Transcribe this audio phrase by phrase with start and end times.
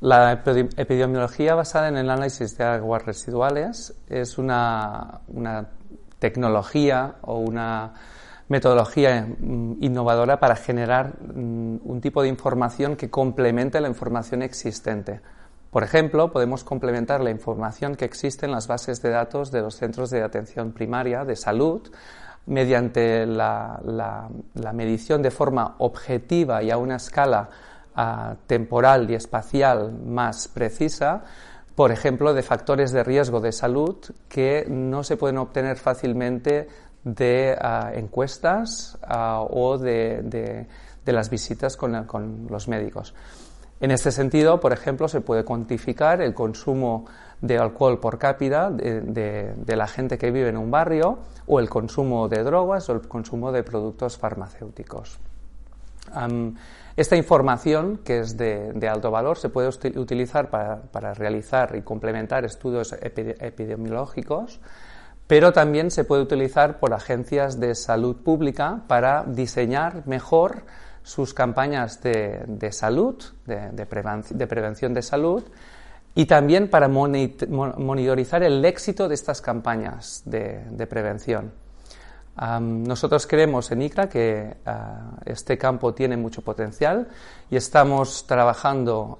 [0.00, 5.20] La epidemiología basada en el análisis de aguas residuales es una,
[6.18, 7.92] tecnología o una
[8.48, 15.20] metodología mm, innovadora para generar mm, un tipo de información que complemente la información existente.
[15.70, 19.76] Por ejemplo, podemos complementar la información que existe en las bases de datos de los
[19.76, 21.82] centros de atención primaria de salud
[22.46, 24.28] mediante la
[24.72, 27.50] medición de forma objetiva y a una escala
[28.46, 31.24] temporal y espacial más precisa,
[31.74, 33.96] por ejemplo, de factores de riesgo de salud
[34.28, 36.68] que no se pueden obtener fácilmente
[37.04, 40.66] de ah, encuestas ah, o de,
[41.06, 43.14] las visitas con, los médicos.
[43.80, 47.06] En este sentido, por ejemplo, se puede cuantificar el consumo
[47.40, 52.28] de alcohol por cápita de, la gente que vive en un barrio o el consumo
[52.28, 55.18] de drogas o el consumo de productos farmacéuticos.
[56.96, 62.92] Esta información, que es de, alto valor, se puede utilizar para, realizar y complementar estudios
[62.92, 64.60] epidemiológicos,
[65.26, 70.64] pero también se puede utilizar por agencias de salud pública para diseñar mejor
[71.02, 75.44] sus campañas de, salud, de, prevención de salud,
[76.14, 81.52] y también para monitorizar el éxito de estas campañas de prevención
[82.36, 87.08] nosotros creemos en ICRA que ah, este campo tiene mucho potencial
[87.50, 89.18] y estamos trabajando,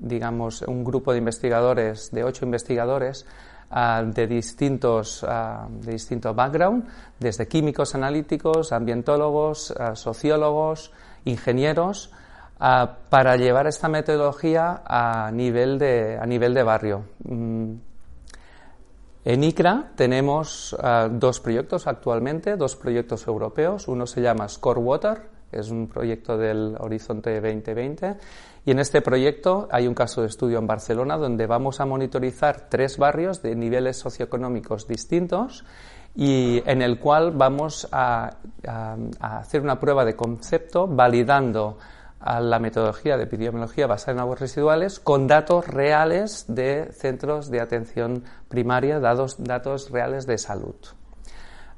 [0.00, 3.26] digamos, un grupo de investigadores, de ocho investigadores,
[3.70, 6.86] ah, de distintos ah, de distinto background,
[7.18, 10.92] desde químicos analíticos, ambientólogos, sociólogos,
[11.24, 12.10] ingenieros,
[12.58, 17.04] para llevar esta metodología a nivel de, a nivel de barrio.
[17.24, 17.89] Mm,
[19.24, 23.88] en ICRA tenemos ah, dos proyectos actualmente, dos proyectos europeos.
[23.88, 28.16] Uno se llama Score Water, es un proyecto del Horizonte 2020.
[28.64, 32.68] Y en este proyecto hay un caso de estudio en Barcelona donde vamos a monitorizar
[32.68, 35.64] tres barrios de niveles socioeconómicos distintos
[36.14, 38.30] y en el cual vamos a
[39.20, 41.78] hacer una prueba de concepto validando
[42.20, 47.60] a la metodología de epidemiología basada en aguas residuales con datos reales de centros de
[47.60, 50.74] atención primaria, datos, datos reales de salud.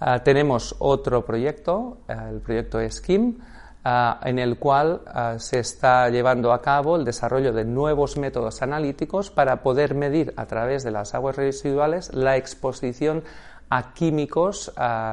[0.00, 3.38] Ah, tenemos otro proyecto, ah, el proyecto SKIM,
[3.84, 5.02] ah, en el cual
[5.38, 10.46] se está llevando a cabo el desarrollo de nuevos métodos analíticos para poder medir a
[10.46, 13.22] través de las aguas residuales la exposición
[13.70, 14.72] a químicos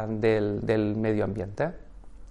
[0.10, 1.91] del medio ambiente.